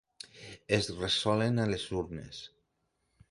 [0.77, 2.43] Es resolen a les urnes.